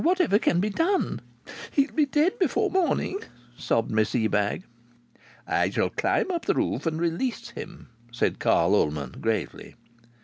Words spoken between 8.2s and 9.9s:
Carl Ullman, gravely.